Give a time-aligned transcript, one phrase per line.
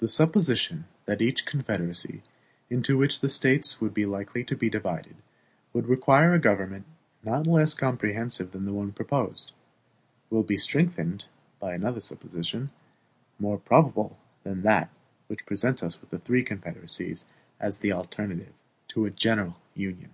[0.00, 2.24] The supposition that each confederacy
[2.68, 5.14] into which the States would be likely to be divided
[5.72, 6.86] would require a government
[7.22, 9.52] not less comprehensive than the one proposed,
[10.28, 11.26] will be strengthened
[11.60, 12.70] by another supposition,
[13.38, 14.90] more probable than that
[15.28, 17.26] which presents us with three confederacies
[17.60, 18.54] as the alternative
[18.88, 20.10] to a general Union.